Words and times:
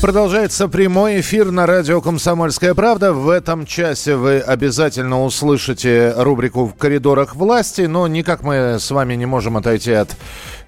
Продолжается 0.00 0.68
прямой 0.68 1.20
эфир 1.20 1.50
на 1.50 1.66
радио 1.66 2.00
«Комсомольская 2.00 2.72
правда». 2.74 3.12
В 3.12 3.28
этом 3.28 3.66
часе 3.66 4.14
вы 4.14 4.38
обязательно 4.38 5.24
услышите 5.24 6.14
рубрику 6.16 6.66
«В 6.66 6.74
коридорах 6.74 7.34
власти», 7.34 7.82
но 7.82 8.06
никак 8.06 8.42
мы 8.44 8.76
с 8.78 8.92
вами 8.92 9.14
не 9.14 9.26
можем 9.26 9.56
отойти 9.56 9.90
от 9.90 10.16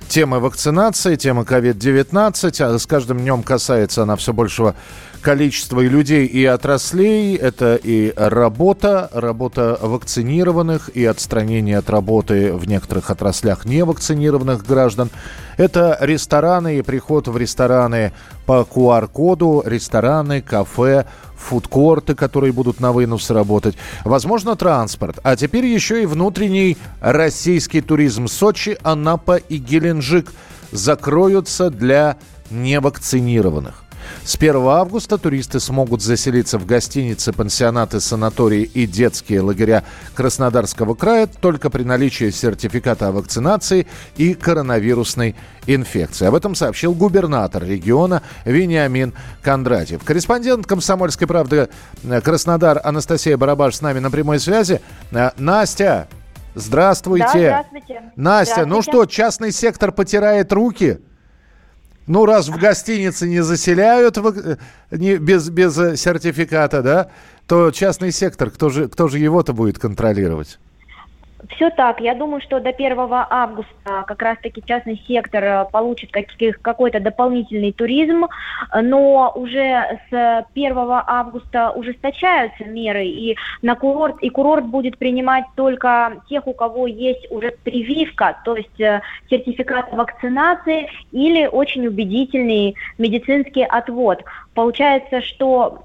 темы 0.09 0.41
вакцинации, 0.41 1.15
темы 1.15 1.45
COVID-19. 1.45 2.62
А 2.62 2.77
с 2.77 2.87
каждым 2.87 3.21
днем 3.21 3.45
касается 3.45 4.02
она 4.02 4.16
все 4.16 4.33
большего 4.33 4.74
количества 5.20 5.80
и 5.80 5.88
людей, 5.88 6.27
и 6.27 6.45
отраслей. 6.45 7.37
Это 7.37 7.77
и 7.77 8.12
работа, 8.16 9.10
работа 9.12 9.79
вакцинированных, 9.80 10.91
и 10.91 11.05
отстранение 11.05 11.79
от 11.79 11.91
работы 11.91 12.52
в 12.52 12.66
некоторых 12.66 13.10
отраслях 13.10 13.65
невакцинированных 13.65 14.66
граждан. 14.66 15.10
Это 15.56 15.96
рестораны 16.01 16.79
и 16.79 16.83
приход 16.83 17.29
в 17.29 17.37
рестораны 17.37 18.12
по 18.46 18.66
QR-коду, 18.69 19.62
рестораны, 19.65 20.43
кафе, 20.43 21.06
фудкорты, 21.37 22.15
которые 22.15 22.52
будут 22.52 22.80
на 22.80 22.93
вынос 22.93 23.30
работать. 23.30 23.77
Возможно, 24.05 24.57
транспорт. 24.57 25.18
А 25.23 25.37
теперь 25.37 25.66
еще 25.66 26.02
и 26.02 26.07
внутренний 26.07 26.77
российский 27.01 27.80
туризм. 27.80 28.29
Сочи, 28.29 28.79
Анапа 28.82 29.37
и 29.37 29.59
Геленджик 29.59 30.32
закроются 30.73 31.71
для 31.71 32.16
невакцинированных. 32.51 33.84
С 34.25 34.37
1 34.37 34.57
августа 34.57 35.19
туристы 35.19 35.61
смогут 35.61 36.03
заселиться 36.03 36.59
в 36.59 36.66
гостиницы, 36.66 37.33
пансионаты, 37.33 38.01
санатории 38.01 38.63
и 38.63 38.87
детские 38.87 39.41
лагеря 39.41 39.85
Краснодарского 40.15 40.95
края 40.95 41.27
только 41.27 41.71
при 41.71 41.83
наличии 41.83 42.30
сертификата 42.30 43.09
о 43.09 43.13
вакцинации 43.13 43.87
и 44.17 44.35
коронавирусной 44.35 45.37
инфекции. 45.67 46.27
Об 46.27 46.35
этом 46.35 46.55
сообщил 46.55 46.95
губернатор 46.95 47.65
региона 47.65 48.23
Вениамин 48.45 49.15
Кондратьев. 49.43 50.05
Корреспондент 50.05 50.67
«Комсомольской 50.67 51.27
правды» 51.27 51.69
Краснодар 52.24 52.80
Анастасия 52.83 53.37
Барабаш 53.37 53.77
с 53.77 53.83
нами 53.83 53.99
на 53.99 54.11
прямой 54.11 54.39
связи. 54.41 54.80
Э, 55.11 55.30
Настя, 55.37 56.09
здравствуйте. 56.55 57.24
Да, 57.24 57.65
здравствуйте. 57.71 58.13
Настя, 58.17 58.67
ну 58.67 58.80
Здравствуйте. 58.80 58.91
что, 58.91 59.07
частный 59.07 59.52
сектор 59.52 59.93
потирает 59.93 60.52
руки? 60.52 61.01
Ну, 62.11 62.27
раз 62.27 62.49
в 62.49 62.59
гостинице 62.59 63.29
не 63.29 63.41
заселяют 63.41 64.19
э, 64.19 64.56
не, 64.91 65.16
без, 65.19 65.49
без 65.49 65.78
э, 65.78 65.97
сертификата, 65.97 66.83
да, 66.83 67.11
то 67.47 67.71
частный 67.71 68.11
сектор, 68.11 68.50
кто 68.50 68.69
же, 68.69 68.89
кто 68.89 69.06
же 69.06 69.21
его-то 69.21 69.53
будет 69.53 69.78
контролировать? 69.78 70.59
Все 71.49 71.71
так. 71.71 72.00
Я 72.00 72.15
думаю, 72.15 72.41
что 72.43 72.60
до 72.60 72.71
1 72.71 72.99
августа 72.99 74.05
как 74.06 74.21
раз-таки 74.21 74.62
частный 74.65 75.03
сектор 75.06 75.44
э, 75.44 75.65
получит 75.71 76.10
какой-то 76.60 77.00
дополнительный 77.00 77.72
туризм, 77.72 78.27
но 78.75 79.33
уже 79.34 80.00
с 80.11 80.47
1 80.55 80.77
августа 80.77 81.71
ужесточаются 81.71 82.65
меры, 82.65 83.06
и 83.06 83.37
на 83.62 83.75
курорт, 83.75 84.16
и 84.21 84.28
курорт 84.28 84.66
будет 84.66 84.99
принимать 84.99 85.44
только 85.56 86.22
тех, 86.28 86.47
у 86.47 86.53
кого 86.53 86.87
есть 86.87 87.31
уже 87.31 87.53
прививка, 87.65 88.37
то 88.44 88.56
есть 88.56 88.81
э, 88.81 89.00
сертификат 89.31 89.93
вакцинации 89.93 90.88
или 91.12 91.47
очень 91.47 91.87
убедительный 91.87 92.75
медицинский 92.99 93.65
отвод. 93.65 94.22
Получается, 94.55 95.21
что, 95.22 95.84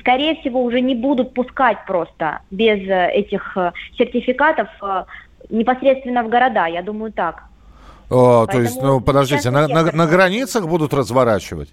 скорее 0.00 0.34
всего, 0.40 0.62
уже 0.62 0.80
не 0.80 0.94
будут 0.94 1.34
пускать 1.34 1.78
просто 1.86 2.40
без 2.50 2.80
э, 2.88 3.10
этих 3.12 3.56
э, 3.56 3.72
сертификатов 3.96 4.68
э, 4.82 5.04
непосредственно 5.50 6.24
в 6.24 6.28
города, 6.28 6.66
я 6.66 6.82
думаю 6.82 7.12
так. 7.12 7.44
О, 8.10 8.44
то 8.44 8.46
Поэтому 8.46 8.62
есть, 8.64 8.82
ну, 8.82 9.00
подождите, 9.00 9.50
на, 9.50 9.68
на- 9.68 9.92
на 9.92 10.06
границах 10.06 10.66
будут 10.66 10.92
разворачивать? 10.92 11.70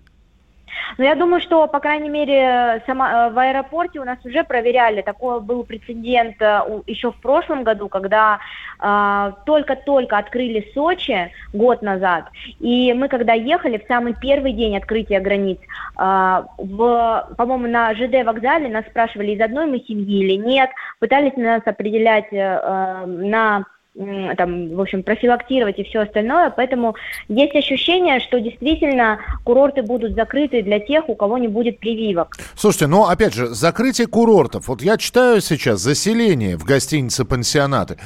Но 1.00 1.06
я 1.06 1.16
думаю, 1.16 1.40
что, 1.40 1.66
по 1.68 1.80
крайней 1.80 2.10
мере, 2.10 2.84
сама, 2.86 3.28
э, 3.28 3.32
в 3.32 3.40
аэропорте 3.40 4.02
у 4.02 4.04
нас 4.04 4.18
уже 4.26 4.44
проверяли. 4.44 5.02
Такой 5.02 5.40
был 5.40 5.64
прецедент 5.64 6.36
э, 6.42 6.82
еще 6.88 7.14
в 7.14 7.22
прошлом 7.22 7.64
году, 7.64 7.88
когда 7.88 8.40
э, 8.82 9.32
только-только 9.46 10.18
открыли 10.18 10.70
Сочи 10.74 11.32
год 11.54 11.82
назад. 11.82 12.26
И 12.60 12.92
мы, 12.92 13.08
когда 13.08 13.32
ехали 13.32 13.78
в 13.78 13.88
самый 13.88 14.14
первый 14.14 14.52
день 14.52 14.76
открытия 14.76 15.22
границ, 15.22 15.60
э, 15.98 16.44
в, 16.58 17.30
по-моему, 17.38 17.68
на 17.68 17.94
ЖД 17.94 18.26
вокзале 18.26 18.68
нас 18.68 18.84
спрашивали, 18.88 19.32
из 19.32 19.40
одной 19.40 19.68
мы 19.68 19.80
семьи 19.80 20.26
или 20.26 20.34
нет. 20.34 20.70
Пытались 21.00 21.38
нас 21.38 21.62
определять 21.66 22.28
э, 22.34 22.36
э, 22.36 23.06
на 23.06 23.64
там, 23.96 24.76
в 24.76 24.82
общем, 24.82 25.04
профилактировать 25.04 25.80
и 25.80 25.84
все 25.84 26.02
остальное, 26.02 26.52
поэтому 26.52 26.96
есть 27.28 27.56
ощущение, 27.56 28.20
что 28.20 28.40
действительно 28.40 29.20
курорты 29.44 29.82
будут 29.82 30.14
закрыты 30.14 30.62
для 30.62 30.80
тех, 30.80 31.10
у 31.10 31.16
кого 31.16 31.38
не 31.38 31.48
будет 31.48 31.80
прививок. 31.80 32.38
Слушайте, 32.56 32.88
ну, 32.88 33.06
опять 33.06 33.34
же, 33.34 33.48
закрытие 33.48 34.08
курортов. 34.08 34.68
Вот 34.68 34.82
я 34.82 34.98
читаю 34.98 35.42
сейчас 35.42 35.82
заселение 35.82 36.56
в 36.56 36.64
гостиницы, 36.64 37.26
пансионаты. 37.26 37.98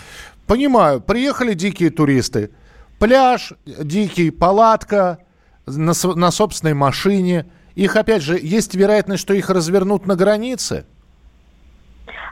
Понимаю, 0.47 1.01
приехали 1.01 1.53
дикие 1.53 1.89
туристы. 1.89 2.51
Пляж 2.99 3.53
дикий, 3.65 4.31
палатка 4.31 5.19
на, 5.65 5.93
на 6.15 6.31
собственной 6.31 6.73
машине. 6.73 7.45
Их, 7.75 7.95
опять 7.95 8.21
же, 8.21 8.39
есть 8.41 8.75
вероятность, 8.75 9.21
что 9.21 9.33
их 9.33 9.49
развернут 9.49 10.05
на 10.05 10.15
границе? 10.15 10.85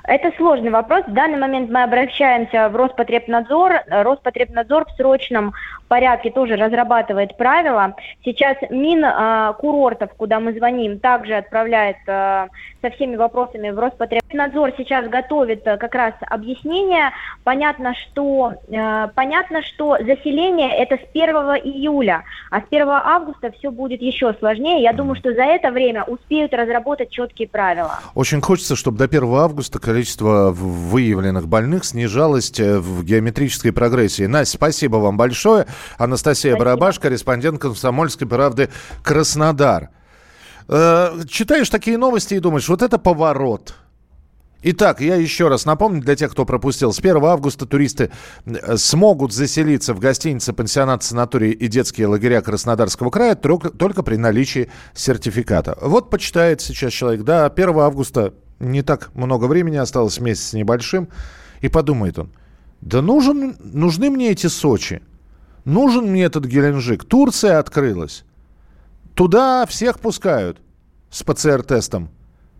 Это 0.03 0.31
сложный 0.38 0.72
вопрос. 0.72 1.03
В 1.06 1.13
данный 1.13 1.38
момент 1.38 1.69
мы 1.69 1.84
обращаемся 1.84 2.69
в 2.69 2.75
Роспотребнадзор. 2.75 3.84
Роспотребнадзор 3.88 4.85
в 4.85 4.91
срочном 4.97 5.53
порядке 5.91 6.31
тоже 6.31 6.56
разрабатывает 6.56 7.35
правила. 7.35 7.96
Сейчас 8.24 8.56
Мин 8.69 9.03
э, 9.03 9.53
курортов, 9.59 10.09
куда 10.16 10.40
мы 10.40 10.53
звоним, 10.53 11.00
также 11.00 11.34
отправляет 11.34 11.97
э, 12.07 12.47
со 12.81 12.90
всеми 12.91 13.18
вопросами 13.18 13.72
в 13.72 13.78
Роспотребнадзор. 13.78 14.72
Сейчас 14.78 15.09
готовит 15.09 15.68
э, 15.68 15.75
как 15.75 15.94
раз 15.94 16.13
объяснение. 16.22 17.12
Понятно, 17.44 17.94
что 17.94 18.53
э, 18.69 19.07
понятно, 19.13 19.62
что 19.63 19.97
заселение 20.00 20.74
это 20.78 20.96
с 20.96 21.09
1 21.13 21.35
июля, 21.66 22.24
а 22.51 22.62
с 22.62 22.63
1 22.72 22.88
августа 22.88 23.51
все 23.59 23.69
будет 23.69 24.01
еще 24.01 24.34
сложнее. 24.40 24.81
Я 24.81 24.94
думаю, 24.94 25.18
что 25.18 25.34
за 25.34 25.44
это 25.44 25.72
время 25.72 26.06
успеют 26.06 26.53
разработать 26.53 27.09
четкие 27.09 27.50
правила. 27.50 28.00
Очень 28.16 28.40
хочется, 28.40 28.78
чтобы 28.78 28.97
до 28.97 29.03
1 29.03 29.24
августа 29.35 29.78
количество 29.80 30.51
выявленных 30.51 31.50
больных 31.50 31.84
снижалось 31.84 32.57
э, 32.62 32.80
в 32.80 33.03
геометрической 33.03 33.74
прогрессии. 33.74 34.24
Настя, 34.24 34.56
спасибо 34.56 34.96
вам 34.96 35.18
большое. 35.18 35.66
Анастасия 35.97 36.52
Спасибо. 36.52 36.59
Барабаш, 36.59 37.00
корреспондент 37.00 37.59
«Комсомольской 37.59 38.28
правды» 38.28 38.69
Краснодар. 39.03 39.90
Э, 40.68 41.19
читаешь 41.28 41.69
такие 41.69 41.97
новости 41.97 42.36
и 42.36 42.40
думаешь, 42.40 42.69
вот 42.69 42.81
это 42.81 42.97
поворот. 42.97 43.75
Итак, 44.64 45.02
я 45.02 45.16
еще 45.16 45.47
раз 45.47 45.66
напомню 45.66 46.02
для 46.02 46.16
тех, 46.16 46.31
кто 46.31 46.46
пропустил. 46.46 46.94
С 46.94 47.00
1 47.00 47.18
августа 47.24 47.66
туристы 47.66 48.12
э, 48.46 48.78
смогут 48.78 49.34
заселиться 49.34 49.96
в 49.96 50.00
гостиницы, 50.00 50.53
пансионат, 50.53 51.03
санатории 51.03 51.52
и 51.52 51.68
детские 51.68 52.08
лагеря 52.08 52.42
Краснодарского 52.42 53.09
края 53.09 53.34
только, 53.36 54.03
при 54.03 54.18
наличии 54.18 54.69
сертификата. 54.94 55.78
Вот 55.81 56.12
почитает 56.12 56.62
сейчас 56.62 56.94
человек, 56.94 57.24
да, 57.24 57.48
1 57.48 57.69
августа 57.80 58.34
не 58.59 58.84
так 58.84 59.09
много 59.16 59.46
времени 59.46 59.78
осталось, 59.78 60.19
месяц 60.19 60.53
небольшим, 60.53 61.09
и 61.62 61.68
подумает 61.68 62.19
он, 62.19 62.31
да 62.81 63.02
нужен, 63.02 63.57
нужны 63.60 64.12
мне 64.12 64.30
эти 64.30 64.45
Сочи, 64.45 65.01
нужен 65.66 66.06
мне 66.06 66.24
этот 66.24 66.46
Геленджик, 66.46 67.06
Турция 67.06 67.60
открылась, 67.60 68.24
туда 69.16 69.66
всех 69.66 70.00
пускают 70.00 70.60
с 71.10 71.24
ПЦР-тестом. 71.24 72.10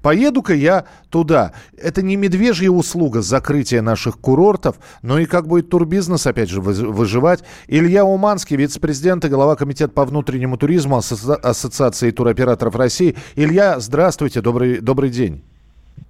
Поеду-ка 0.02 0.56
я 0.56 0.86
туда. 1.10 1.54
Это 1.78 2.02
не 2.02 2.16
медвежья 2.16 2.72
услуга 2.72 3.22
закрытия 3.22 3.84
наших 3.84 4.18
курортов, 4.18 4.78
но 5.04 5.20
и 5.20 5.26
как 5.26 5.48
будет 5.48 5.70
турбизнес, 5.70 6.26
опять 6.26 6.50
же, 6.50 6.60
выж- 6.60 6.88
выживать. 6.88 7.44
Илья 7.68 8.04
Уманский, 8.04 8.56
вице-президент 8.56 9.26
и 9.26 9.30
глава 9.30 9.56
комитета 9.56 9.94
по 9.94 10.04
внутреннему 10.06 10.58
туризму 10.58 10.98
Ассоциации 10.98 12.10
туроператоров 12.10 12.76
России. 12.76 13.16
Илья, 13.36 13.80
здравствуйте, 13.80 14.42
добрый, 14.42 14.80
добрый 14.80 15.12
день. 15.12 15.44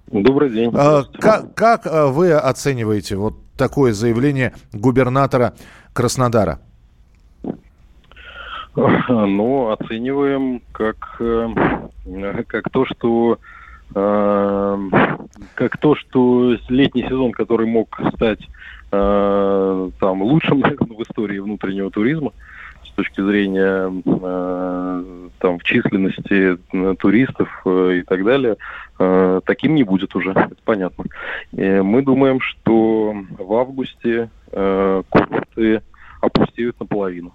Добрый 0.06 0.50
день. 0.50 0.70
А, 0.74 1.04
как, 1.04 1.54
как 1.54 1.86
вы 1.86 2.32
оцениваете 2.32 3.16
вот 3.16 3.36
такое 3.58 3.92
заявление 3.92 4.54
губернатора 4.72 5.54
Краснодара? 5.92 6.60
Ну, 9.08 9.70
оцениваем 9.70 10.62
как, 10.72 11.16
э, 11.20 12.44
как 12.46 12.70
то, 12.70 12.86
что 12.86 13.38
э, 13.94 14.88
как 15.54 15.76
то, 15.76 15.94
что 15.94 16.56
летний 16.68 17.02
сезон, 17.02 17.32
который 17.32 17.66
мог 17.66 18.00
стать 18.14 18.40
э, 18.90 19.90
там 20.00 20.22
лучшим, 20.22 20.60
наверное, 20.60 20.96
в 20.96 21.02
истории 21.02 21.38
внутреннего 21.38 21.90
туризма 21.90 22.32
с 22.84 22.94
точки 22.94 23.22
зрения 23.22 23.90
там 25.38 25.60
численности 25.60 26.58
э, 26.72 26.94
туристов 26.98 27.48
и 27.66 28.02
так 28.02 28.24
далее, 28.24 28.56
таким 29.44 29.74
не 29.74 29.82
будет 29.82 30.14
уже, 30.14 30.30
это 30.30 30.54
понятно. 30.64 31.04
И 31.52 31.80
мы 31.80 32.02
думаем, 32.02 32.40
что 32.40 33.14
в 33.38 33.54
августе 33.54 34.30
курорты 34.50 35.82
опустеют 36.22 36.78
наполовину. 36.80 37.32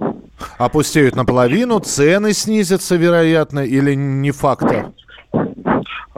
Опустеют 0.58 1.16
наполовину, 1.16 1.80
цены 1.80 2.34
снизятся, 2.34 2.96
вероятно, 2.96 3.60
или 3.60 3.94
не 3.94 4.32
факта? 4.32 4.94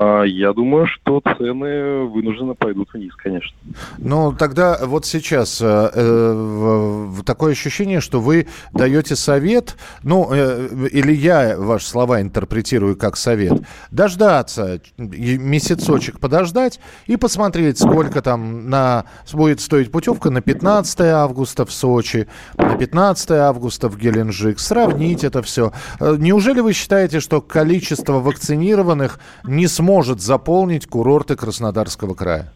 А, 0.02 0.24
я 0.24 0.54
думаю, 0.54 0.88
что 0.88 1.22
цены 1.38 2.06
вынуждены 2.06 2.56
пойдут 2.56 2.88
вниз, 2.94 3.14
конечно. 3.18 3.52
Ну, 3.98 4.32
тогда 4.32 4.80
вот 4.82 5.06
сейчас 5.06 5.60
э, 5.62 5.90
э, 5.94 7.08
такое 7.26 7.52
ощущение, 7.52 8.00
что 8.00 8.22
вы 8.22 8.48
даете 8.72 9.18
совет, 9.18 9.76
ну, 10.04 10.30
э, 10.32 10.88
или 10.94 11.12
я 11.12 11.58
ваши 11.58 11.86
слова 11.86 12.22
интерпретирую 12.22 12.96
как 12.96 13.18
совет, 13.18 13.62
дождаться, 13.92 14.80
месяцочек 14.98 16.22
подождать 16.22 16.80
и 17.06 17.18
посмотреть, 17.18 17.78
сколько 17.78 18.22
там 18.22 18.70
на, 18.70 19.04
будет 19.34 19.60
стоить 19.60 19.92
путевка 19.92 20.30
на 20.30 20.40
15 20.40 21.02
августа 21.02 21.66
в 21.66 21.74
Сочи, 21.74 22.30
на 22.56 22.78
15 22.78 23.32
августа 23.32 23.90
в 23.90 23.98
Геленджик, 23.98 24.60
сравнить 24.60 25.26
это 25.26 25.42
все. 25.42 25.74
Э, 26.00 26.16
неужели 26.18 26.62
вы 26.62 26.72
считаете, 26.72 27.20
что 27.20 27.42
количество 27.42 28.22
вакцинированных 28.22 29.20
не 29.44 29.68
сможет 29.68 29.89
заполнить 30.22 30.86
курорты 30.86 31.36
Краснодарского 31.36 32.14
края? 32.14 32.54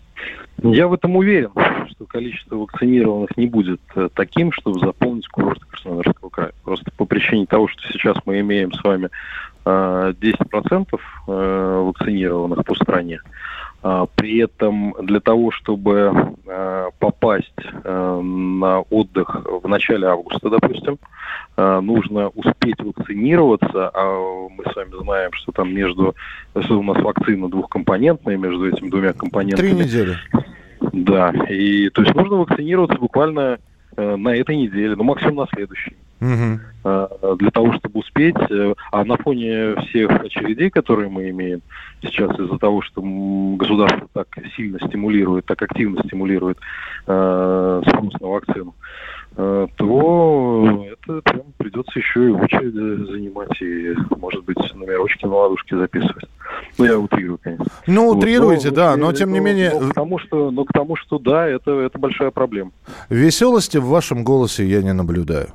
Я 0.62 0.88
в 0.88 0.94
этом 0.94 1.16
уверен, 1.16 1.50
что 1.90 2.06
количество 2.06 2.58
вакцинированных 2.58 3.36
не 3.38 3.48
будет 3.48 3.82
э, 3.96 4.08
таким, 4.14 4.52
чтобы 4.52 4.80
заполнить 4.80 5.28
курорты 5.28 5.66
Краснодарского 5.66 6.30
края. 6.30 6.52
Просто 6.64 6.92
по 6.96 7.06
причине 7.06 7.48
того, 7.48 7.68
что 7.68 7.82
сейчас 7.92 8.18
мы 8.26 8.40
имеем 8.42 8.72
с 8.72 8.84
вами 8.84 9.10
10% 9.66 10.88
э, 10.92 10.98
э, 11.28 11.82
вакцинированных 11.88 12.64
по 12.66 12.76
стране. 12.76 13.20
А, 13.84 14.06
при 14.16 14.38
этом 14.40 14.96
для 15.02 15.20
того, 15.20 15.52
чтобы 15.52 16.36
попасть 17.00 17.54
на 17.84 18.82
отдых 18.90 19.46
в 19.46 19.68
начале 19.68 20.08
августа, 20.08 20.50
допустим, 20.50 20.98
нужно 21.58 22.30
успеть 22.30 22.80
вакцинироваться, 22.80 23.92
а 23.94 24.48
мы 24.50 24.64
с 24.72 24.76
вами 24.76 25.04
знаем, 25.04 25.32
что 25.34 25.52
там 25.52 25.74
между, 25.74 26.16
что 26.60 26.80
у 26.80 26.84
нас 26.84 26.98
вакцина 27.02 27.50
двухкомпонентная, 27.50 28.38
между 28.38 28.68
этими 28.68 28.90
двумя 28.90 29.14
компонентами. 29.14 29.68
Три 29.68 29.76
недели. 29.76 30.18
Да, 30.94 31.32
и 31.50 31.90
то 31.90 32.02
есть 32.02 32.14
нужно 32.16 32.38
вакцинироваться 32.38 32.98
буквально 32.98 33.58
э, 33.96 34.16
на 34.16 34.36
этой 34.36 34.56
неделе, 34.56 34.96
ну 34.96 35.04
максимум 35.04 35.36
на 35.38 35.48
следующей. 35.48 35.96
Угу. 36.22 36.60
Э, 36.84 37.08
для 37.40 37.52
того, 37.52 37.74
чтобы 37.74 38.00
успеть, 38.02 38.36
э, 38.50 38.74
а 38.92 39.06
на 39.06 39.16
фоне 39.18 39.76
всех 39.88 40.12
очередей, 40.12 40.70
которые 40.70 41.10
мы 41.10 41.30
имеем 41.30 41.62
сейчас 42.02 42.38
из-за 42.38 42.58
того, 42.58 42.82
что 42.82 43.02
государство 43.02 44.08
так 44.12 44.28
сильно 44.56 44.80
стимулирует, 44.86 45.46
так 45.46 45.62
активно 45.62 46.04
стимулирует 46.04 46.58
э, 47.08 47.82
спрос 47.88 48.14
на 48.20 48.28
вакцину, 48.28 48.76
э, 49.38 49.68
то 49.78 50.86
это 50.92 51.22
прям 51.22 51.46
придется 51.58 52.00
еще 52.00 52.28
и 52.28 52.32
очередь 52.32 52.74
занимать, 52.74 53.62
и, 53.62 53.96
может 54.18 54.44
быть, 54.44 54.58
номерочки 54.76 55.26
на 55.26 55.36
ладушке 55.36 55.78
записывать. 55.78 56.26
Ну, 56.78 56.86
я 56.86 57.00
утрирую, 57.00 57.40
конечно. 57.42 57.66
Ну, 57.88 58.10
утрируете, 58.10 58.70
вот, 58.70 58.78
но, 58.78 58.84
да, 58.84 58.98
но 58.98 59.14
тем 59.14 59.30
но, 59.30 59.38
не 59.38 59.42
менее... 59.42 59.72
Но 59.80 59.90
к, 59.90 59.94
тому, 59.94 60.20
что, 60.20 60.52
но 60.52 60.66
к 60.66 60.74
тому, 60.74 60.98
что 60.98 61.18
да, 61.18 61.48
это, 61.48 61.72
это 61.72 61.98
большая 61.98 62.32
проблема. 62.32 62.72
Веселости 63.10 63.78
в 63.78 63.86
вашем 63.86 64.26
голосе 64.26 64.66
я 64.66 64.82
не 64.82 64.92
наблюдаю. 64.92 65.48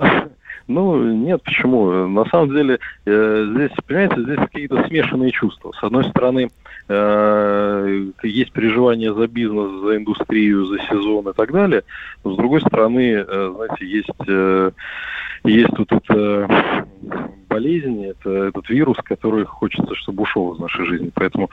Ну, 0.70 1.02
нет, 1.02 1.42
почему? 1.42 2.06
На 2.06 2.24
самом 2.26 2.54
деле, 2.54 2.78
э, 3.04 3.46
здесь, 3.54 3.72
понимаете, 3.88 4.22
здесь 4.22 4.38
какие-то 4.38 4.86
смешанные 4.86 5.32
чувства. 5.32 5.72
С 5.72 5.82
одной 5.82 6.04
стороны, 6.04 6.48
э, 6.88 8.06
есть 8.22 8.52
переживания 8.52 9.12
за 9.12 9.26
бизнес, 9.26 9.82
за 9.82 9.96
индустрию, 9.96 10.66
за 10.66 10.78
сезон 10.82 11.28
и 11.28 11.32
так 11.32 11.50
далее. 11.50 11.82
Но 12.22 12.34
с 12.34 12.36
другой 12.36 12.60
стороны, 12.60 13.24
э, 13.26 13.52
знаете, 13.56 13.84
есть, 13.84 14.10
э, 14.28 14.70
есть 15.42 15.70
тут 15.74 15.90
это 15.90 16.86
болезнь, 17.48 18.06
это 18.06 18.30
этот 18.30 18.68
вирус, 18.70 18.96
который 19.02 19.44
хочется, 19.44 19.96
чтобы 19.96 20.22
ушел 20.22 20.54
из 20.54 20.60
нашей 20.60 20.86
жизни. 20.86 21.10
Поэтому 21.12 21.50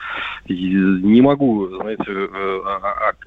не 0.48 1.20
могу, 1.20 1.66
знаете, 1.66 2.04
э, 2.06 2.60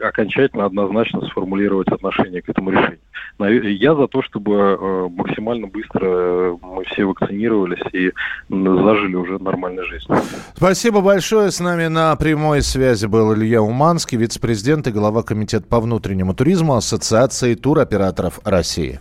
окончательно, 0.01 0.65
однозначно 0.65 1.21
сформулировать 1.27 1.89
отношение 1.89 2.41
к 2.41 2.47
этому 2.47 2.71
решению. 2.71 3.00
Я 3.49 3.95
за 3.95 4.07
то, 4.07 4.21
чтобы 4.21 4.53
э, 4.55 5.07
максимально 5.09 5.67
быстро 5.67 6.05
э, 6.05 6.57
мы 6.61 6.83
все 6.85 7.05
вакцинировались 7.05 7.81
и 7.93 8.11
зажили 8.49 9.15
уже 9.15 9.39
нормальной 9.39 9.83
жизнью. 9.85 10.19
Спасибо 10.55 11.01
большое. 11.01 11.51
С 11.51 11.59
нами 11.59 11.88
на 11.88 12.15
прямой 12.15 12.61
связи 12.61 13.05
был 13.05 13.33
Илья 13.33 13.61
Уманский, 13.61 14.17
вице-президент 14.17 14.88
и 14.88 14.91
глава 14.91 15.23
комитета 15.23 15.65
по 15.67 15.79
внутреннему 15.79 16.33
туризму 16.33 16.75
Ассоциации 16.75 17.55
туроператоров 17.55 18.39
России. 18.43 18.99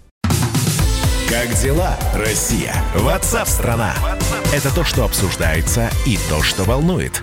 Как 1.28 1.48
дела, 1.62 1.96
Россия? 2.14 2.72
Ватсап-страна! 2.96 3.92
Это 4.52 4.74
то, 4.74 4.82
что 4.82 5.04
обсуждается 5.04 5.88
и 6.04 6.16
то, 6.28 6.42
что 6.42 6.64
волнует. 6.64 7.22